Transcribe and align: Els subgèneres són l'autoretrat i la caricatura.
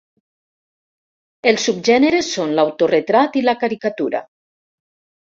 Els 1.51 1.65
subgèneres 1.67 2.29
són 2.37 2.55
l'autoretrat 2.59 3.37
i 3.41 3.43
la 3.49 3.55
caricatura. 3.65 4.23